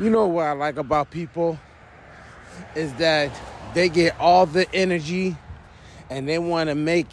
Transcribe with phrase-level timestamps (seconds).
[0.00, 1.60] You know what I like about people
[2.74, 3.30] is that
[3.74, 5.36] they get all the energy
[6.08, 7.06] and they want to make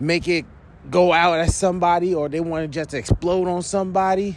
[0.00, 0.44] make it
[0.90, 4.36] go out at somebody or they want to just explode on somebody.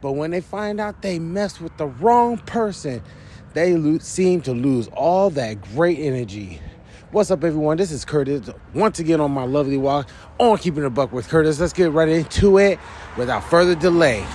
[0.00, 3.02] But when they find out they messed with the wrong person,
[3.52, 6.58] they lo- seem to lose all that great energy.
[7.10, 7.76] What's up, everyone?
[7.76, 10.08] This is Curtis once again on my lovely walk
[10.38, 11.60] on Keeping a Buck with Curtis.
[11.60, 12.78] Let's get right into it
[13.18, 14.26] without further delay.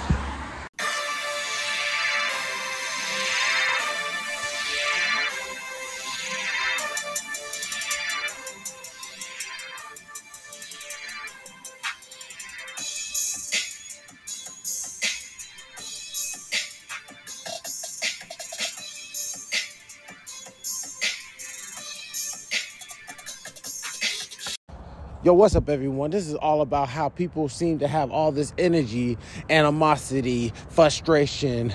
[25.22, 26.12] Yo, what's up, everyone?
[26.12, 29.18] This is all about how people seem to have all this energy,
[29.50, 31.74] animosity, frustration,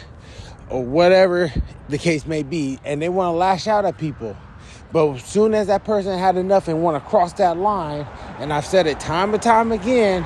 [0.70, 1.52] or whatever
[1.90, 4.34] the case may be, and they want to lash out at people.
[4.92, 8.06] But as soon as that person had enough and want to cross that line,
[8.38, 10.22] and I've said it time and time again,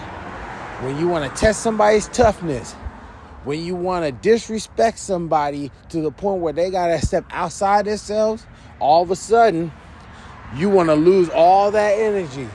[0.85, 2.75] when you want to test somebody's toughness,
[3.43, 7.87] when you want to disrespect somebody to the point where they got to step outside
[7.87, 8.47] themselves,
[8.79, 9.73] all of a sudden,
[10.55, 12.49] you want to lose all that energy.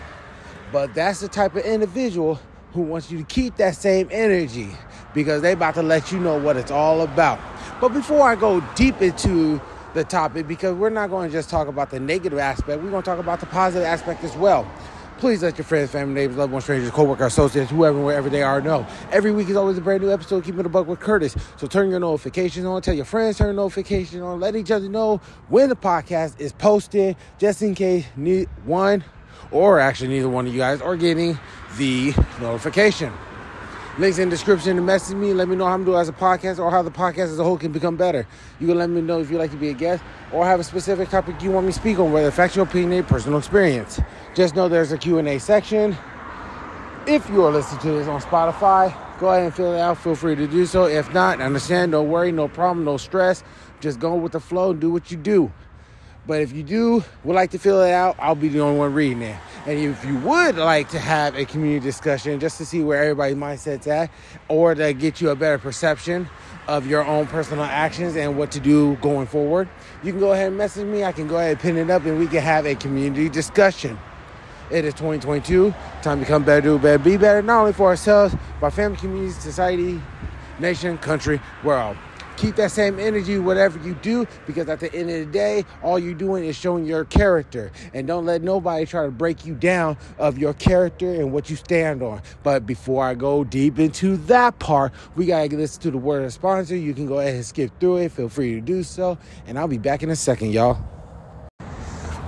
[0.74, 2.40] But that's the type of individual
[2.74, 4.70] who wants you to keep that same energy
[5.14, 7.40] because they about to let you know what it's all about.
[7.80, 9.62] But before I go deep into
[9.94, 13.04] the topic, because we're not going to just talk about the negative aspect, we're going
[13.04, 14.68] to talk about the positive aspect as well.
[15.20, 18.60] Please let your friends, family, neighbors, loved ones, strangers, co-worker, associates, whoever, wherever they are,
[18.60, 18.86] know.
[19.12, 21.36] Every week is always a brand new episode, Keeping the Buck with Curtis.
[21.56, 25.22] So turn your notifications on, tell your friends, turn notifications on, let each other know
[25.50, 28.06] when the podcast is posted, just in case
[28.66, 29.04] one
[29.52, 31.38] or actually neither one of you guys are getting
[31.78, 33.12] the notification.
[34.00, 35.34] Links in the description to message me.
[35.34, 37.44] Let me know how I'm doing as a podcast or how the podcast as a
[37.44, 38.26] whole can become better.
[38.60, 40.64] You can let me know if you'd like to be a guest or have a
[40.64, 44.02] specific topic you want me to speak on, whether factual opinion, or personal experience.
[44.34, 45.96] Just know there's a Q&A section.
[47.06, 50.00] If you are listening to this on Spotify, go ahead and fill it out.
[50.00, 50.86] Feel free to do so.
[50.86, 53.44] If not, understand, don't worry, no problem, no stress.
[53.80, 55.52] Just go with the flow do what you do.
[56.26, 58.94] But if you do would like to fill it out, I'll be the only one
[58.94, 59.36] reading it.
[59.66, 63.36] And if you would like to have a community discussion just to see where everybody's
[63.36, 64.10] mindset's at,
[64.48, 66.30] or to get you a better perception
[66.68, 69.68] of your own personal actions and what to do going forward,
[70.02, 71.04] you can go ahead and message me.
[71.04, 74.00] I can go ahead and pin it up and we can have a community discussion.
[74.72, 75.74] It is 2022.
[76.02, 78.98] Time to become better, do better, be better, not only for ourselves, but our family,
[78.98, 80.02] community, society,
[80.60, 81.98] nation, country, world
[82.38, 86.00] keep that same energy whatever you do because at the end of the day all
[86.00, 89.98] you're doing is showing your character and don't let nobody try to break you down
[90.18, 94.58] of your character and what you stand on but before i go deep into that
[94.60, 97.72] part we gotta listen to the word of sponsor you can go ahead and skip
[97.80, 100.78] through it feel free to do so and i'll be back in a second y'all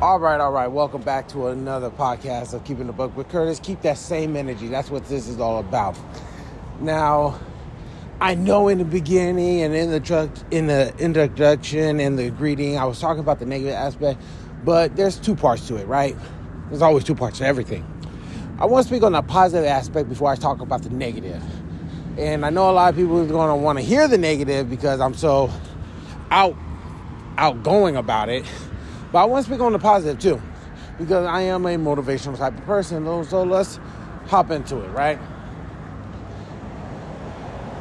[0.01, 0.67] all right, all right.
[0.67, 3.61] Welcome back to another podcast of Keeping the Book with Curtis.
[3.61, 4.67] Keep that same energy.
[4.67, 5.97] That's what this is all about.
[6.81, 7.39] Now,
[8.21, 12.85] I know in the beginning and in the in the introduction and the greeting, I
[12.85, 14.21] was talking about the negative aspect,
[14.63, 16.15] but there's two parts to it, right?
[16.69, 17.85] There's always two parts to everything.
[18.57, 21.43] I want to speak on the positive aspect before I talk about the negative.
[22.17, 24.69] And I know a lot of people are going to want to hear the negative
[24.69, 25.51] because I'm so
[26.31, 26.55] out
[27.37, 28.45] outgoing about it.
[29.11, 30.41] But I want to speak on the positive too
[30.97, 33.03] because I am a motivational type of person.
[33.25, 33.77] So let's
[34.27, 35.19] hop into it, right?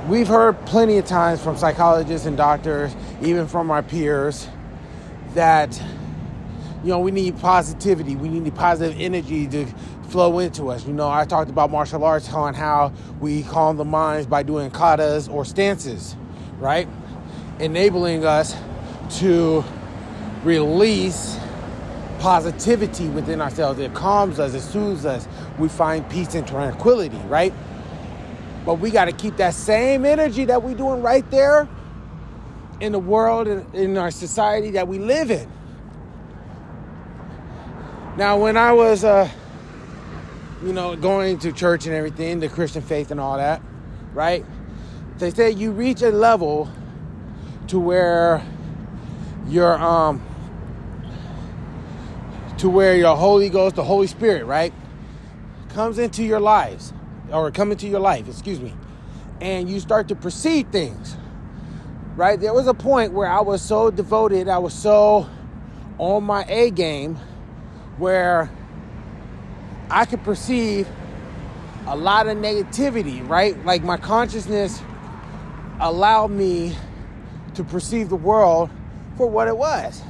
[0.09, 4.48] We've heard plenty of times from psychologists and doctors, even from our peers,
[5.34, 5.81] that
[6.82, 9.66] you know we need positivity, we need positive energy to
[10.09, 10.87] flow into us.
[10.87, 14.70] You know, I talked about martial arts on how we calm the minds by doing
[14.70, 16.16] katas or stances,
[16.59, 16.87] right?
[17.59, 18.54] Enabling us
[19.19, 19.64] to
[20.44, 21.38] release
[22.19, 23.78] positivity within ourselves.
[23.81, 25.26] It calms us, it soothes us.
[25.59, 27.53] We find peace and tranquility, right?
[28.64, 31.69] But we got to keep that same energy that we're doing right there
[32.80, 35.50] in the world and in our society that we live in.
[38.16, 39.28] Now, when I was, uh,
[40.64, 43.61] you know, going to church and everything, the Christian faith and all that,
[44.12, 44.44] right?
[45.19, 46.70] They say you reach a level
[47.69, 48.43] to where
[49.46, 50.25] your um
[52.58, 54.72] to where your Holy Ghost, the Holy Spirit, right,
[55.70, 56.93] comes into your lives
[57.32, 58.75] or come into your life, excuse me,
[59.41, 61.17] and you start to perceive things,
[62.17, 62.41] right?
[62.41, 65.29] There was a point where I was so devoted, I was so
[65.99, 67.17] on my A game
[67.99, 68.50] where
[69.91, 70.88] I could perceive
[71.87, 73.62] a lot of negativity, right?
[73.65, 74.82] Like my consciousness
[75.81, 76.76] allowed me
[77.55, 78.71] to perceive the world
[79.17, 80.03] for what it was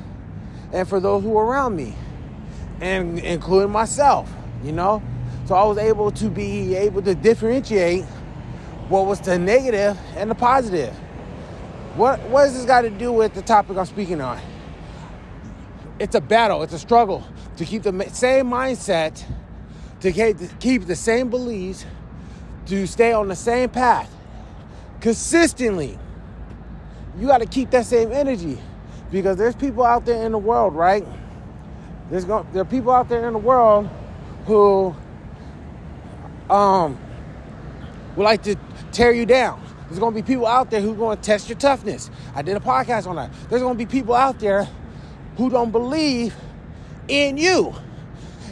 [0.73, 1.95] and for those who were around me
[2.81, 4.33] and including myself,
[4.63, 5.03] you know?
[5.46, 8.05] So I was able to be able to differentiate
[8.88, 10.94] what was the negative and the positive.
[11.96, 14.41] What what has this got to do with the topic I'm speaking on?
[15.99, 17.26] It's a battle, it's a struggle
[17.56, 19.23] to keep the same mindset,
[20.00, 20.12] to
[20.58, 21.87] keep the same beliefs,
[22.67, 24.11] to stay on the same path
[25.00, 25.99] consistently.
[27.19, 28.58] You got to keep that same energy
[29.12, 31.06] because there's people out there in the world, right?
[32.11, 33.88] There's there are people out there in the world
[34.46, 34.96] who
[36.50, 36.99] um
[38.17, 38.56] would like to
[38.93, 39.61] tear you down.
[39.88, 42.11] There's going to be people out there who are going to test your toughness.
[42.35, 43.32] I did a podcast on that.
[43.49, 44.69] There's going to be people out there
[45.37, 46.35] who don't believe
[47.08, 47.75] in you.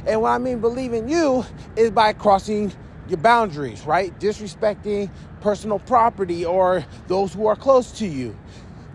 [0.07, 1.45] And what I mean believe in you
[1.77, 2.73] is by crossing
[3.09, 4.19] your boundaries, right?
[4.19, 5.11] Disrespecting
[5.41, 8.37] personal property or those who are close to you.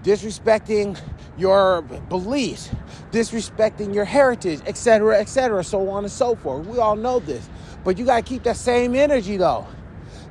[0.03, 0.99] Disrespecting
[1.37, 2.69] your beliefs,
[3.11, 6.65] disrespecting your heritage, etc., etc., so on and so forth.
[6.67, 7.49] We all know this.
[7.87, 9.65] But you got to keep that same energy though.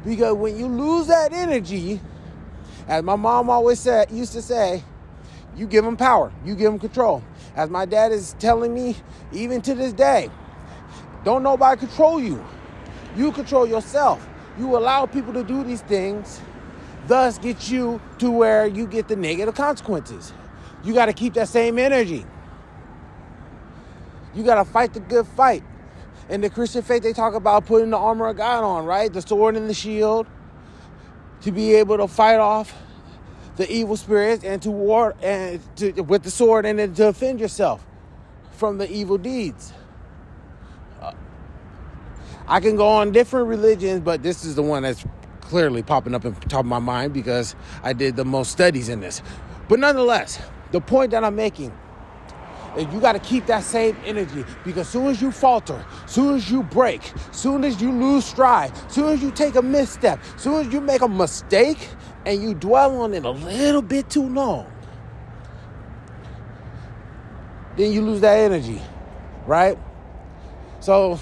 [0.05, 2.03] Because when you lose that energy,
[2.87, 4.85] as my mom always said, used to say,
[5.57, 7.25] you give them power, you give them control.
[7.55, 8.95] As my dad is telling me,
[9.33, 10.31] even to this day,
[11.25, 12.45] don't nobody control you.
[13.17, 14.29] You control yourself.
[14.59, 16.43] You allow people to do these things,
[17.07, 20.35] thus get you to where you get the negative consequences.
[20.85, 22.27] You got to keep that same energy.
[24.35, 25.63] You got to fight the good fight.
[26.29, 29.13] In the Christian faith, they talk about putting the armor of God on, right?
[29.13, 30.27] The sword and the shield
[31.43, 32.75] to be able to fight off
[33.57, 37.87] the evil spirits and to war and to, with the sword and to defend yourself
[38.51, 39.73] from the evil deeds.
[41.01, 41.13] Uh,
[42.49, 45.05] I can go on different religions, but this is the one that's
[45.41, 49.01] clearly popping up in top of my mind because I did the most studies in
[49.01, 49.23] this.
[49.69, 50.41] But nonetheless,
[50.73, 51.73] the point that I'm making
[52.77, 56.51] is you got to keep that same energy because soon as you falter, soon as
[56.51, 60.73] you break, soon as you lose stride, soon as you take a misstep, soon as
[60.73, 61.89] you make a mistake,
[62.27, 64.71] and you dwell on it a little bit too long,
[67.77, 68.83] then you lose that energy,
[69.47, 69.79] right?
[70.81, 71.19] So,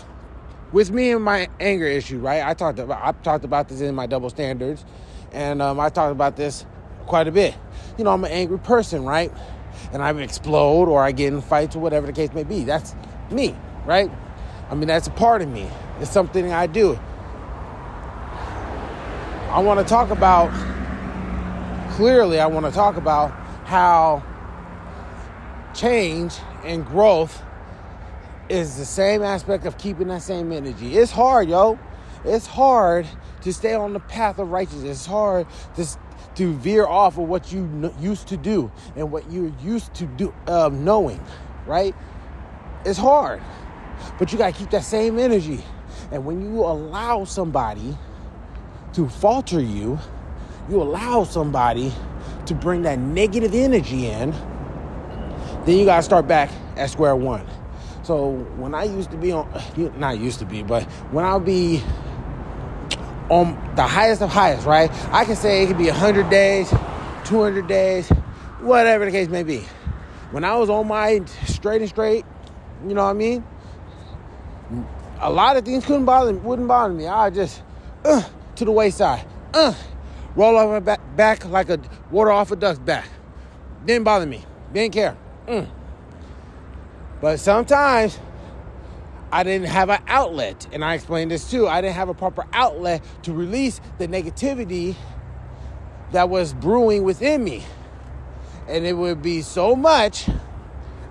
[0.72, 2.44] with me and my anger issue, right?
[2.44, 4.84] I talked about I talked about this in my double standards,
[5.32, 6.66] and um, I talked about this
[7.06, 7.54] quite a bit.
[7.98, 9.32] You know, I'm an angry person, right?
[9.94, 12.64] And I explode or I get in fights or whatever the case may be.
[12.64, 12.94] That's
[13.30, 13.56] me,
[13.86, 14.10] right?
[14.68, 15.68] I mean, that's a part of me.
[16.00, 16.98] It's something I do.
[19.50, 20.50] I want to talk about
[21.92, 23.30] clearly, I want to talk about
[23.66, 24.24] how
[25.74, 27.40] change and growth
[28.48, 30.96] is the same aspect of keeping that same energy.
[30.96, 31.78] It's hard, yo.
[32.24, 33.06] It's hard
[33.42, 34.98] to stay on the path of righteousness.
[34.98, 35.46] It's hard
[35.76, 35.86] to,
[36.36, 40.34] to veer off of what you used to do and what you're used to do
[40.46, 41.20] um, knowing,
[41.66, 41.94] right?
[42.84, 43.42] It's hard,
[44.18, 45.62] but you got to keep that same energy.
[46.10, 47.96] And when you allow somebody
[48.94, 49.98] to falter you,
[50.68, 51.92] you allow somebody
[52.46, 54.30] to bring that negative energy in,
[55.64, 57.46] then you got to start back at square one.
[58.02, 59.48] So when I used to be on,
[59.98, 61.82] not used to be, but when I'll be
[63.30, 64.90] on the highest of highest, right?
[65.12, 66.70] I can say it could be 100 days,
[67.24, 68.08] 200 days,
[68.60, 69.64] whatever the case may be.
[70.30, 72.24] When I was on my straight and straight,
[72.86, 73.44] you know what I mean?
[75.20, 77.06] A lot of things couldn't bother me, wouldn't bother me.
[77.06, 77.62] I just
[78.04, 78.22] uh,
[78.56, 79.74] to the wayside, uh,
[80.34, 83.08] roll off my back, back like a water off a duck's back.
[83.86, 84.44] Didn't bother me.
[84.72, 85.16] Didn't care.
[85.46, 85.68] Mm.
[87.20, 88.18] But sometimes
[89.34, 91.66] I didn't have an outlet, and I explained this too.
[91.66, 94.94] I didn't have a proper outlet to release the negativity
[96.12, 97.64] that was brewing within me.
[98.68, 100.28] And it would be so much,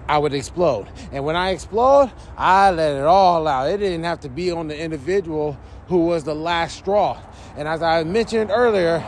[0.07, 0.87] I would explode.
[1.11, 3.69] And when I explode, I let it all out.
[3.69, 5.57] It didn't have to be on the individual
[5.89, 7.21] who was the last straw.
[7.57, 9.05] And as I mentioned earlier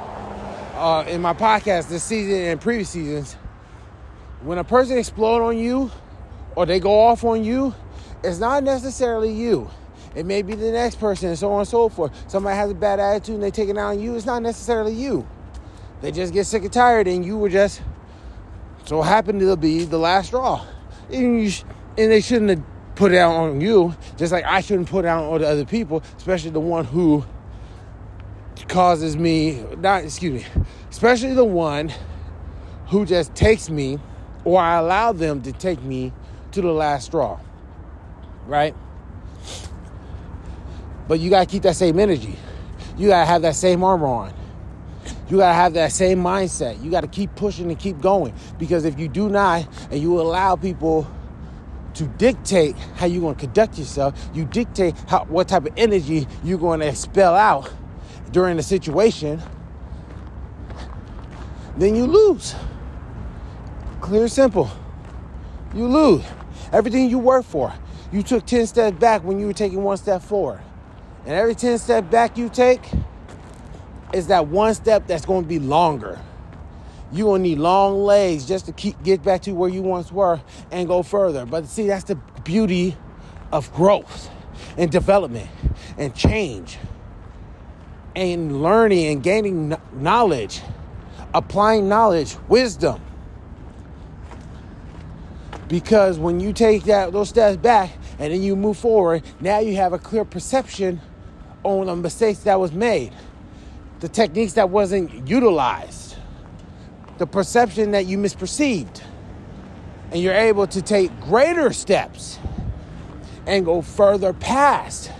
[0.74, 3.38] uh, in my podcast this season and previous seasons,
[4.42, 5.90] when a person explodes on you
[6.58, 7.74] or they go off on you,
[8.26, 9.70] it's not necessarily you.
[10.16, 12.12] It may be the next person and so on and so forth.
[12.30, 14.16] Somebody has a bad attitude and they take it out on you.
[14.16, 15.28] It's not necessarily you.
[16.02, 17.82] They just get sick and tired and you were just
[18.86, 20.66] so happened to be the last straw.
[21.12, 21.52] And, you,
[21.98, 22.64] and they shouldn't have
[22.96, 26.02] put it out on you, just like I shouldn't put it out on other people,
[26.18, 27.26] especially the one who
[28.68, 31.92] causes me, not, excuse me, especially the one
[32.88, 34.00] who just takes me
[34.46, 36.14] or I allow them to take me
[36.52, 37.40] to the last straw.
[38.46, 38.76] Right?
[41.08, 42.38] But you got to keep that same energy.
[42.98, 44.34] You got to have that same armor on.
[45.30, 46.84] You got to have that same mindset.
[46.84, 50.20] You got to keep pushing and keep going because if you do not and you
[50.20, 51.08] allow people
[51.96, 56.60] to dictate how you're to conduct yourself, you dictate how what type of energy you're
[56.80, 57.72] to expel out
[58.32, 59.42] during the situation,
[61.78, 62.54] then you lose.
[64.02, 64.70] Clear simple.
[65.74, 66.24] You lose.
[66.72, 67.74] Everything you work for.
[68.16, 70.62] You took 10 steps back when you were taking one step forward.
[71.26, 72.80] And every 10 step back you take
[74.14, 76.18] is that one step that's going to be longer.
[77.12, 80.14] You're going to need long legs just to keep get back to where you once
[80.14, 80.40] were
[80.72, 81.46] and go further.
[81.46, 82.96] But see, that's the beauty
[83.52, 84.30] of growth
[84.78, 85.50] and development
[85.98, 86.78] and change
[88.16, 90.62] and learning and gaining knowledge,
[91.34, 93.02] applying knowledge, wisdom.
[95.68, 99.76] Because when you take that those steps back and then you move forward, now you
[99.76, 101.02] have a clear perception
[101.64, 103.12] on the mistakes that was made,
[104.00, 106.16] the techniques that wasn't utilized,
[107.18, 109.02] the perception that you misperceived.
[110.12, 112.38] And you're able to take greater steps
[113.48, 115.12] and go further past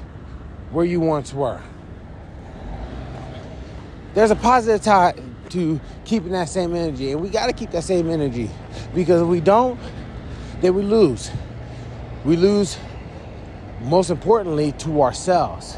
[0.72, 1.62] where you once were.
[4.14, 7.84] There's a positive side to keeping that same energy, and we got to keep that
[7.84, 8.50] same energy
[8.94, 9.80] because if we don't,
[10.62, 11.32] then we lose.
[12.26, 12.78] We lose,
[13.82, 15.76] most importantly, to ourselves.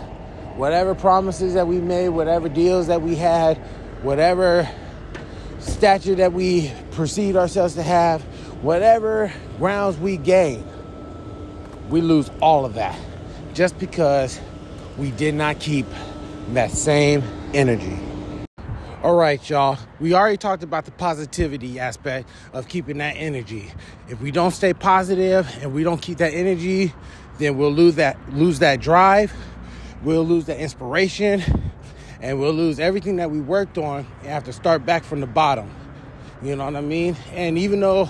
[0.55, 3.57] Whatever promises that we made, whatever deals that we had,
[4.01, 4.67] whatever
[5.59, 8.21] stature that we perceive ourselves to have,
[8.61, 10.65] whatever grounds we gain,
[11.89, 12.97] we lose all of that
[13.53, 14.39] just because
[14.97, 15.85] we did not keep
[16.53, 17.23] that same
[17.53, 18.06] energy.
[19.03, 19.77] All right, y'all.
[19.99, 23.71] We already talked about the positivity aspect of keeping that energy.
[24.09, 26.91] If we don't stay positive and we don't keep that energy,
[27.37, 29.31] then we'll lose that lose that drive,
[30.01, 31.43] we'll lose that inspiration,
[32.21, 35.27] and we'll lose everything that we worked on and have to start back from the
[35.27, 35.69] bottom.
[36.41, 37.15] You know what I mean?
[37.33, 38.09] And even though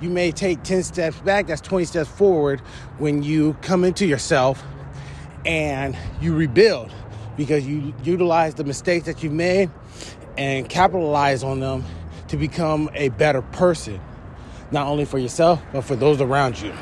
[0.00, 2.60] you may take 10 steps back, that's 20 steps forward
[2.96, 4.64] when you come into yourself
[5.44, 6.90] and you rebuild
[7.36, 9.70] because you utilize the mistakes that you've made
[10.36, 11.84] and capitalize on them
[12.28, 14.00] to become a better person,
[14.70, 16.72] not only for yourself, but for those around you.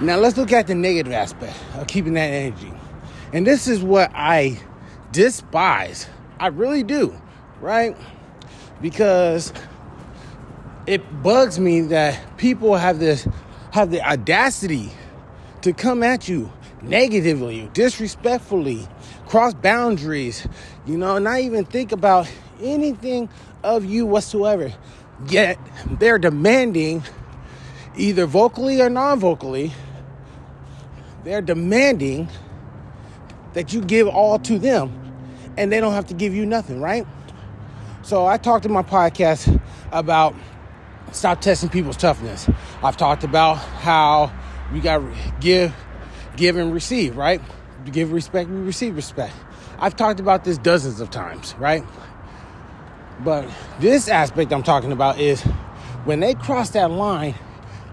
[0.00, 2.72] Now, let's look at the negative aspect of keeping that energy.
[3.32, 4.60] And this is what I
[5.12, 6.08] despise.
[6.38, 7.14] I really do,
[7.60, 7.96] right?
[8.82, 9.52] Because
[10.86, 13.26] it bugs me that people have this
[13.72, 14.92] have the audacity
[15.62, 18.86] to come at you negatively, disrespectfully,
[19.34, 20.46] cross boundaries,
[20.86, 22.30] you know, not even think about
[22.62, 23.28] anything
[23.64, 24.72] of you whatsoever.
[25.28, 25.58] Yet
[25.98, 27.02] they're demanding,
[27.96, 29.72] either vocally or non vocally,
[31.24, 32.28] they're demanding
[33.54, 34.92] that you give all to them
[35.56, 37.04] and they don't have to give you nothing, right?
[38.02, 39.60] So I talked in my podcast
[39.90, 40.36] about
[41.10, 42.48] stop testing people's toughness.
[42.84, 44.32] I've talked about how
[44.72, 45.02] you got
[45.40, 45.74] give
[46.36, 47.40] give and receive, right?
[47.92, 49.34] Give respect, we receive respect.
[49.78, 51.84] I've talked about this dozens of times, right?
[53.20, 53.48] But
[53.78, 55.42] this aspect I'm talking about is
[56.04, 57.34] when they cross that line,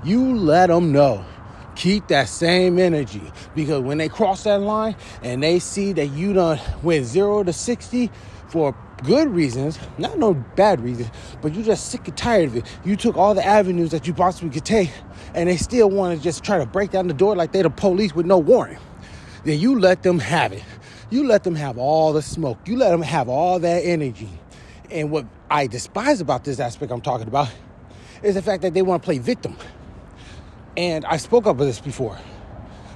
[0.04, 1.26] you let them know.
[1.76, 6.34] Keep that same energy because when they cross that line and they see that you
[6.34, 8.12] done went zero to 60
[8.48, 11.10] for good reasons, not no bad reasons,
[11.42, 12.66] but you just sick and tired of it.
[12.84, 14.92] You took all the avenues that you possibly could take
[15.34, 17.70] and they still want to just try to break down the door like they're the
[17.70, 18.80] police with no warrant.
[19.44, 20.64] Then you let them have it.
[21.10, 22.60] You let them have all the smoke.
[22.66, 24.30] You let them have all that energy.
[24.90, 27.50] And what I despise about this aspect I'm talking about
[28.24, 29.58] is the fact that they want to play victim.
[30.78, 32.18] And I spoke up with this before,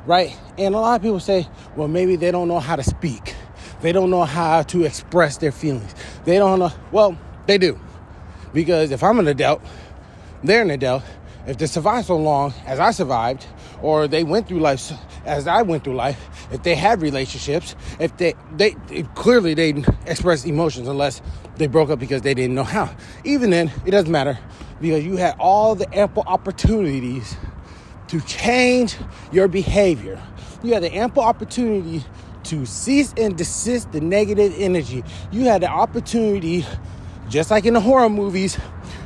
[0.05, 0.35] right?
[0.57, 3.35] And a lot of people say, well, maybe they don't know how to speak.
[3.81, 5.93] They don't know how to express their feelings.
[6.23, 6.71] They don't know.
[6.91, 7.79] Well, they do.
[8.53, 9.61] Because if I'm an adult,
[10.43, 11.03] they're an adult.
[11.47, 13.45] If they survived so long as I survived,
[13.81, 14.91] or they went through life
[15.25, 16.19] as I went through life,
[16.51, 18.75] if they had relationships, if they they
[19.15, 21.21] clearly they express emotions unless
[21.57, 22.95] they broke up because they didn't know how.
[23.23, 24.37] Even then, it doesn't matter
[24.81, 27.35] because you had all the ample opportunities
[28.07, 28.95] to change
[29.31, 30.21] your behavior.
[30.63, 32.03] You had the ample opportunity
[32.43, 35.03] to cease and desist the negative energy.
[35.31, 36.65] You had the opportunity,
[37.29, 38.57] just like in the horror movies,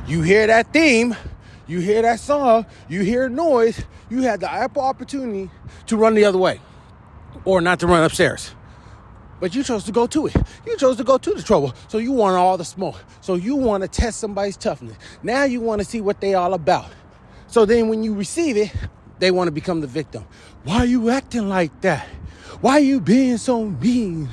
[0.06, 1.16] you hear that theme,
[1.66, 5.50] you hear that song, you hear noise, you had the ample opportunity
[5.86, 6.60] to run the other way
[7.44, 8.54] or not to run upstairs.
[9.40, 10.36] But you chose to go to it.
[10.66, 11.74] You chose to go to the trouble.
[11.88, 13.02] So you want all the smoke.
[13.22, 14.96] So you want to test somebody's toughness.
[15.22, 16.90] Now you want to see what they all about.
[17.46, 18.70] So then when you receive it,
[19.18, 20.26] they want to become the victim.
[20.64, 22.06] Why are you acting like that?
[22.60, 24.28] Why are you being so mean?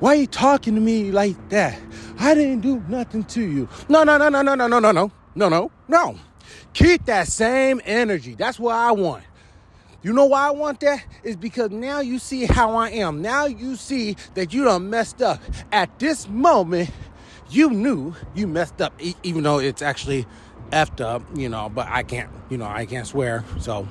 [0.00, 1.78] Why are you talking to me like that?
[2.18, 3.68] I didn't do nothing to you.
[3.88, 6.16] No, no, no, no, no, no, no, no, no, no, no, no.
[6.74, 8.34] Keep that same energy.
[8.34, 9.24] That's what I want.
[10.02, 11.04] You know why I want that?
[11.22, 13.22] Is because now you see how I am.
[13.22, 15.40] Now you see that you done messed up.
[15.70, 16.90] At this moment,
[17.50, 20.26] you knew you messed up, e- even though it's actually
[20.72, 23.44] effed up, you know, but I can't, you know, I can't swear.
[23.60, 23.86] So,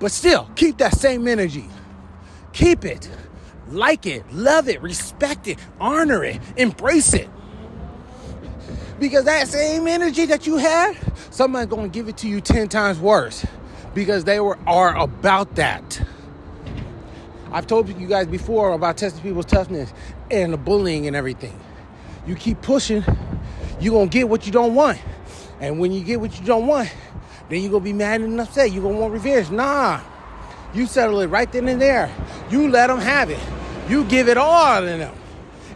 [0.00, 1.68] but still, keep that same energy.
[2.52, 3.08] Keep it.
[3.68, 7.28] Like it, love it, respect it, honor it, embrace it.
[8.98, 10.96] Because that same energy that you had,
[11.30, 13.44] somebody's gonna give it to you 10 times worse
[13.96, 16.00] because they were are about that.
[17.50, 19.92] I've told you guys before about testing people's toughness
[20.30, 21.58] and the bullying and everything.
[22.26, 23.02] You keep pushing,
[23.80, 24.98] you're gonna get what you don't want.
[25.60, 26.92] And when you get what you don't want,
[27.48, 28.70] then you're gonna be mad and upset.
[28.70, 29.50] You're gonna want revenge.
[29.50, 30.00] Nah.
[30.74, 32.14] You settle it right then and there.
[32.50, 33.40] You let them have it.
[33.88, 35.14] You give it all to them.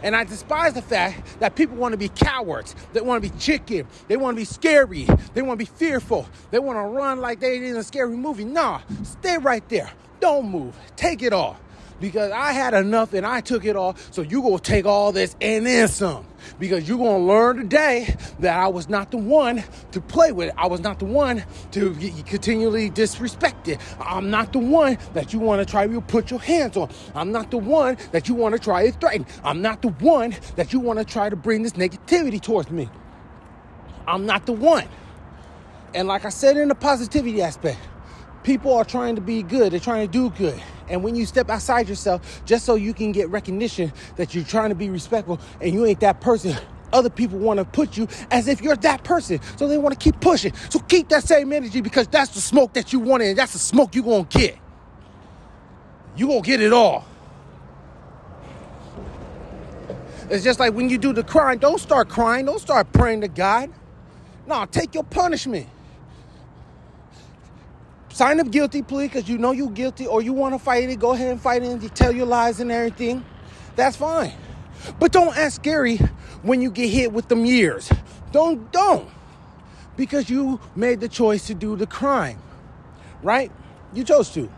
[0.03, 2.75] And I despise the fact that people want to be cowards.
[2.93, 3.87] They want to be chicken.
[4.07, 5.07] They want to be scary.
[5.33, 6.27] They want to be fearful.
[6.51, 8.45] They want to run like they in a scary movie.
[8.45, 9.91] Nah, stay right there.
[10.19, 10.75] Don't move.
[10.95, 11.57] Take it all
[12.01, 13.95] because I had enough and I took it all.
[14.09, 16.25] So you gonna take all this and then some.
[16.59, 20.51] Because you're gonna learn today that I was not the one to play with.
[20.57, 21.93] I was not the one to
[22.25, 23.79] continually disrespect it.
[23.99, 26.89] I'm not the one that you want to try to put your hands on.
[27.13, 29.25] I'm not the one that you want to try to threaten.
[29.43, 32.89] I'm not the one that you want to try to bring this negativity towards me.
[34.07, 34.87] I'm not the one.
[35.93, 37.79] And like I said in the positivity aspect,
[38.43, 40.61] people are trying to be good, they're trying to do good.
[40.91, 44.69] And when you step outside yourself, just so you can get recognition that you're trying
[44.69, 46.53] to be respectful and you ain't that person,
[46.91, 49.39] other people want to put you as if you're that person.
[49.55, 50.53] So they want to keep pushing.
[50.69, 53.59] So keep that same energy because that's the smoke that you want and that's the
[53.59, 54.57] smoke you're going to get.
[56.17, 57.05] You're going to get it all.
[60.29, 63.29] It's just like when you do the crime, don't start crying, don't start praying to
[63.29, 63.71] God.
[64.45, 65.69] No, take your punishment
[68.13, 70.99] sign a guilty plea because you know you're guilty or you want to fight it,
[70.99, 73.23] go ahead and fight it and you tell your lies and everything.
[73.75, 74.33] That's fine.
[74.99, 75.97] But don't act scary
[76.41, 77.91] when you get hit with them years.
[78.31, 79.09] Don't, don't.
[79.95, 82.39] Because you made the choice to do the crime,
[83.21, 83.51] right?
[83.93, 84.49] You chose to.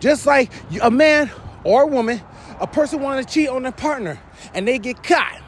[0.00, 1.30] Just like a man
[1.64, 2.20] or a woman,
[2.60, 4.20] a person want to cheat on their partner
[4.54, 5.41] and they get caught.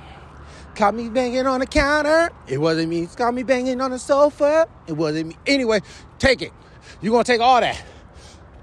[0.74, 2.30] Caught me banging on the counter.
[2.48, 3.06] It wasn't me.
[3.06, 4.66] Caught me banging on the sofa.
[4.88, 5.36] It wasn't me.
[5.46, 5.80] Anyway,
[6.18, 6.52] take it.
[7.00, 7.80] You're gonna take all that.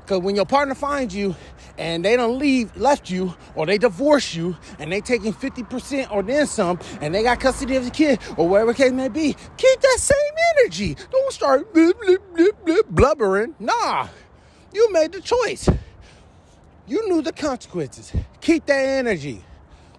[0.08, 1.36] Cause when your partner finds you
[1.78, 6.22] and they don't leave, left you, or they divorce you, and they taking 50% or
[6.22, 9.80] then some, and they got custody of the kid, or whatever case may be, keep
[9.80, 10.18] that same
[10.60, 10.98] energy.
[11.12, 13.56] Don't start blip, blip, blip, blubbering.
[13.58, 14.10] Nah,
[14.74, 15.70] you made the choice.
[16.88, 18.12] You knew the consequences.
[18.42, 19.44] Keep that energy.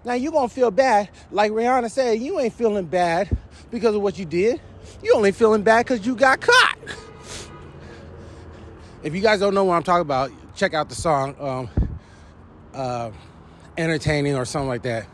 [0.04, 3.36] Now you're gonna feel bad, like Rihanna said, you ain't feeling bad
[3.70, 4.60] because of what you did.
[5.02, 6.78] You only feeling bad because you got caught.
[9.02, 11.70] If you guys don't know what I'm talking about, check out the song um,
[12.74, 13.10] uh,
[13.76, 15.06] Entertaining or something like that.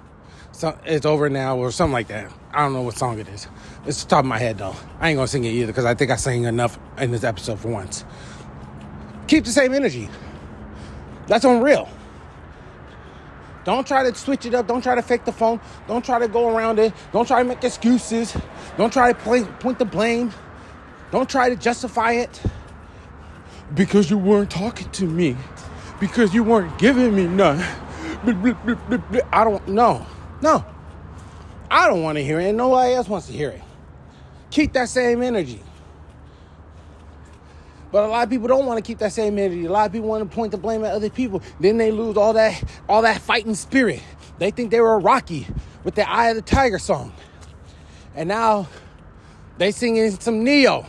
[0.53, 2.33] So it's over now or something like that.
[2.53, 3.46] I don't know what song it is.
[3.87, 4.74] It's the top of my head though.
[5.01, 7.61] I ain't gonna sing it either because I think I sang enough in this episode
[7.61, 8.05] for once.
[9.29, 10.09] Keep the same energy.
[11.29, 11.88] That's unreal.
[13.68, 14.66] Don't try to switch it up.
[14.66, 15.61] Don't try to fake the phone.
[15.87, 16.90] Don't try to go around it.
[17.12, 18.35] Don't try to make excuses.
[18.78, 20.33] Don't try to point, point the blame.
[21.11, 22.40] Don't try to justify it
[23.74, 25.37] because you weren't talking to me,
[26.00, 27.59] because you weren't giving me none.
[29.31, 30.07] I don't know.
[30.40, 30.64] No.
[31.70, 33.61] I don't want to hear it, and nobody else wants to hear it.
[34.50, 35.61] Keep that same energy.
[37.90, 39.64] But a lot of people don't want to keep that same energy.
[39.64, 41.42] A lot of people want to point the blame at other people.
[41.59, 44.03] Then they lose all that all that fighting spirit.
[44.38, 45.46] They think they were Rocky
[45.85, 47.12] with the Eye of the Tiger song.
[48.14, 48.68] And now
[49.57, 50.85] they singing some Ne-Yo.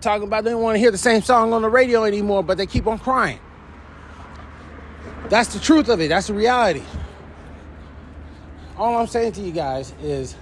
[0.00, 2.56] Talking about they don't want to hear the same song on the radio anymore, but
[2.56, 3.38] they keep on crying.
[5.28, 6.08] That's the truth of it.
[6.08, 6.82] That's the reality.
[8.76, 10.34] All I'm saying to you guys is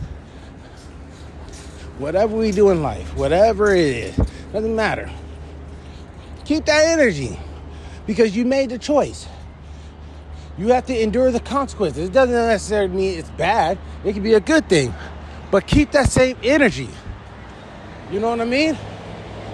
[1.98, 4.18] whatever we do in life, whatever it is,
[4.52, 5.11] doesn't matter.
[6.44, 7.38] Keep that energy
[8.06, 9.26] because you made the choice.
[10.56, 12.08] You have to endure the consequences.
[12.08, 14.94] It doesn't necessarily mean it's bad, it can be a good thing.
[15.50, 16.88] But keep that same energy.
[18.11, 18.76] You know what I mean?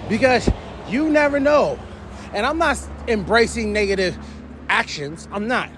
[0.09, 0.49] Because
[0.89, 1.77] you never know.
[2.33, 4.17] And I'm not embracing negative
[4.67, 5.69] actions, I'm not.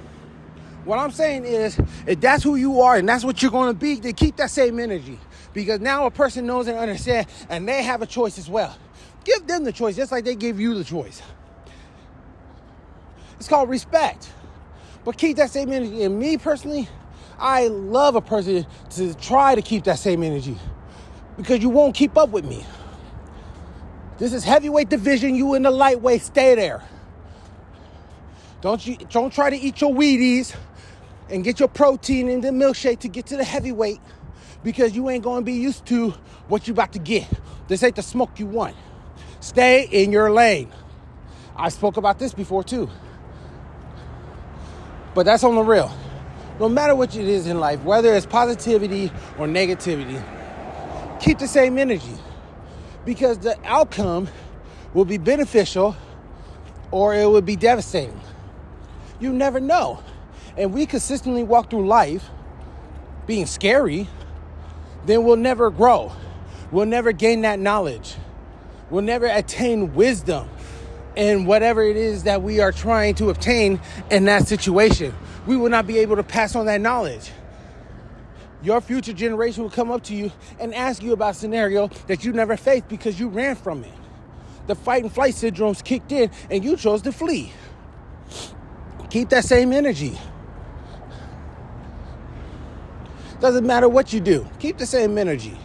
[0.85, 3.77] What I'm saying is, if that's who you are and that's what you're going to
[3.77, 5.19] be, then keep that same energy.
[5.53, 8.77] Because now a person knows and understands, and they have a choice as well.
[9.27, 11.21] Give them the choice, just like they gave you the choice.
[13.35, 14.31] It's called respect.
[15.03, 16.03] But keep that same energy.
[16.03, 16.87] And me personally,
[17.37, 20.57] I love a person to try to keep that same energy
[21.35, 22.65] because you won't keep up with me.
[24.17, 25.35] This is heavyweight division.
[25.35, 26.81] You in the lightweight, stay there.
[28.61, 30.55] Don't you don't try to eat your Wheaties
[31.29, 33.99] and get your protein in the milkshake to get to the heavyweight
[34.63, 36.11] because you ain't gonna be used to
[36.47, 37.27] what you about to get.
[37.67, 38.75] This ain't the smoke you want.
[39.39, 40.71] Stay in your lane.
[41.55, 42.89] I spoke about this before too.
[45.13, 45.91] But that's on the real.
[46.59, 50.21] No matter what it is in life, whether it's positivity or negativity,
[51.19, 52.15] keep the same energy
[53.05, 54.27] because the outcome
[54.93, 55.95] will be beneficial
[56.91, 58.19] or it will be devastating.
[59.19, 60.03] You never know.
[60.55, 62.29] And we consistently walk through life
[63.27, 64.07] being scary,
[65.05, 66.11] then we'll never grow.
[66.71, 68.15] We'll never gain that knowledge.
[68.89, 70.49] We'll never attain wisdom
[71.15, 73.79] in whatever it is that we are trying to obtain
[74.11, 75.13] in that situation.
[75.45, 77.31] We will not be able to pass on that knowledge.
[78.61, 82.23] Your future generation will come up to you and ask you about a scenario that
[82.23, 83.93] you never faced because you ran from it.
[84.67, 87.51] The fight and flight syndromes kicked in and you chose to flee.
[89.09, 90.17] Keep that same energy.
[93.39, 95.57] Doesn't matter what you do, keep the same energy.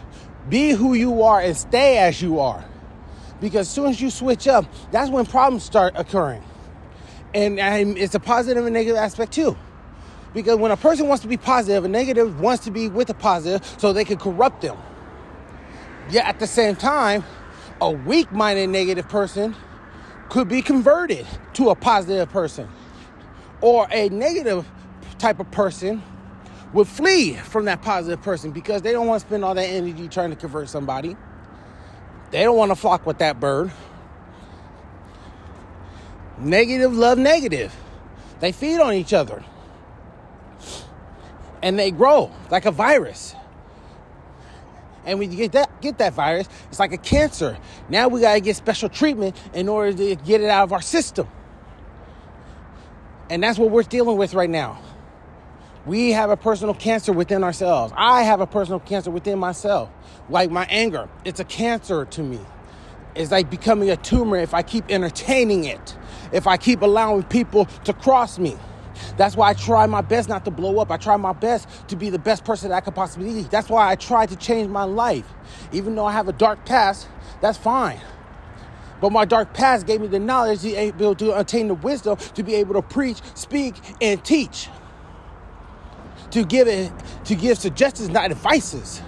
[0.47, 2.63] Be who you are and stay as you are.
[3.41, 6.43] Because as soon as you switch up, that's when problems start occurring.
[7.33, 9.57] And, and it's a positive and negative aspect too.
[10.33, 13.13] Because when a person wants to be positive, a negative wants to be with a
[13.13, 14.77] positive so they can corrupt them.
[16.09, 17.23] Yet at the same time,
[17.81, 19.55] a weak minded negative person
[20.29, 22.67] could be converted to a positive person.
[23.61, 24.67] Or a negative
[25.19, 26.01] type of person
[26.73, 30.07] would flee from that positive person because they don't want to spend all that energy
[30.07, 31.15] trying to convert somebody.
[32.33, 33.71] They don't want to flock with that bird.
[36.39, 37.71] Negative love negative.
[38.39, 39.43] They feed on each other
[41.61, 43.35] and they grow like a virus.
[45.05, 47.55] And when you get that get that virus, it's like a cancer.
[47.87, 51.27] Now we gotta get special treatment in order to get it out of our system.
[53.29, 54.81] And that's what we're dealing with right now.
[55.85, 57.93] We have a personal cancer within ourselves.
[57.97, 59.89] I have a personal cancer within myself.
[60.29, 62.39] Like my anger, it's a cancer to me.
[63.15, 65.97] It's like becoming a tumor if I keep entertaining it,
[66.31, 68.55] if I keep allowing people to cross me.
[69.17, 70.89] That's why I try my best not to blow up.
[70.89, 73.41] I try my best to be the best person that I could possibly be.
[73.41, 75.25] That's why I try to change my life.
[75.73, 77.09] Even though I have a dark past,
[77.41, 77.99] that's fine.
[79.01, 82.15] But my dark past gave me the knowledge to be able to attain the wisdom
[82.35, 84.69] to be able to preach, speak, and teach.
[86.33, 86.91] To give it,
[87.25, 89.01] to give suggestions, not advices.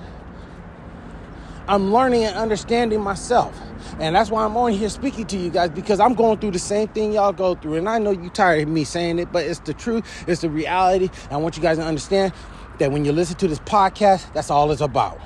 [1.67, 3.59] I'm learning and understanding myself.
[3.99, 6.59] And that's why I'm on here speaking to you guys because I'm going through the
[6.59, 7.75] same thing y'all go through.
[7.75, 10.49] And I know you tired of me saying it, but it's the truth, it's the
[10.51, 11.09] reality.
[11.23, 12.31] And I want you guys to understand
[12.77, 15.19] that when you listen to this podcast, that's all it's about.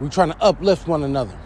[0.00, 1.38] We're trying to uplift one another.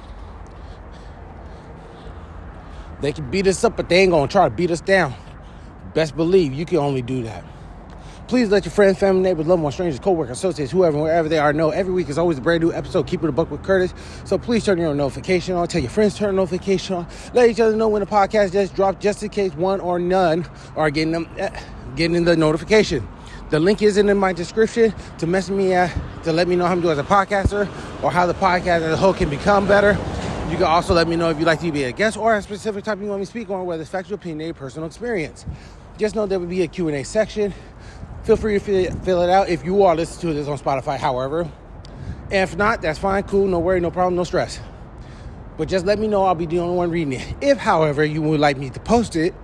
[3.01, 5.14] They can beat us up, but they ain't gonna try to beat us down.
[5.95, 7.45] Best believe you can only do that.
[8.33, 11.53] Please let your friends, family, neighbors, loved ones, strangers, co-workers, associates, whoever, wherever they are,
[11.53, 13.07] know every week is always a brand new episode.
[13.07, 13.92] Keep it a buck with Curtis.
[14.25, 15.68] So please turn your notification on.
[15.68, 17.07] Tell your friends turn notification on.
[17.35, 20.49] Let each other know when the podcast just dropped, just in case one or none
[20.77, 21.51] are getting them, uh,
[21.95, 23.07] getting the notification.
[23.51, 25.90] The link is in my description to message me uh,
[26.23, 27.68] to let me know how I'm doing as a podcaster
[28.03, 29.90] or how the podcast as a whole can become better.
[30.49, 32.40] You can also let me know if you'd like to be a guest or a
[32.40, 35.45] specific topic you want me to speak on, whether it's factual opinion or personal experience.
[35.99, 37.53] Just know there will be a Q&A section
[38.25, 41.51] Feel free to fill, it out if you are listening to this on Spotify, however.
[42.31, 44.61] And if not, that's fine, cool, no worry, no problem, no stress.
[45.57, 47.35] But just let me know, I'll be the only one reading it.
[47.41, 49.35] If, however, you would like me to post it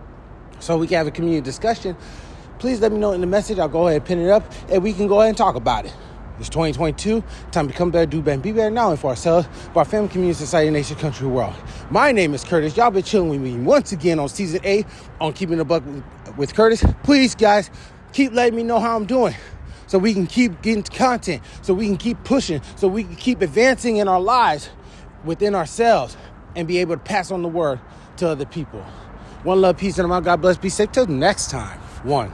[0.61, 1.97] so we can have a community discussion,
[2.61, 3.59] please let me know in the message.
[3.59, 5.85] I'll go ahead and pin it up and we can go ahead and talk about
[5.85, 5.95] it.
[6.38, 7.25] It's 2022.
[7.51, 10.09] Time to become better, do better, be better, now and for ourselves, but our family,
[10.09, 11.55] community, society, nation, country, world.
[11.91, 12.77] My name is Curtis.
[12.77, 14.87] Y'all been chilling with me once again on season eight
[15.21, 15.83] on Keeping the Buck
[16.37, 16.85] with Curtis.
[17.03, 17.73] Please, guys,
[18.12, 19.35] keep letting me know how I'm doing
[19.87, 23.40] so we can keep getting content, so we can keep pushing, so we can keep
[23.40, 24.71] advancing in our lives
[25.25, 26.16] within ourselves
[26.55, 27.81] and be able to pass on the word
[28.18, 28.81] to other people.
[29.44, 30.25] One love, peace, and amount.
[30.25, 30.57] God bless.
[30.59, 30.92] Be safe.
[30.92, 31.79] Till next time.
[32.03, 32.33] One.